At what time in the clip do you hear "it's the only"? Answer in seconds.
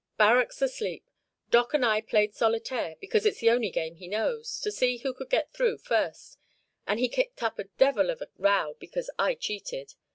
3.23-3.69